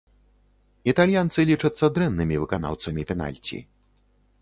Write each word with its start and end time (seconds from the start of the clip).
Італьянцы 0.93 1.45
лічацца 1.51 1.85
дрэннымі 1.99 2.35
выканаўцамі 2.47 3.01
пенальці. 3.11 3.57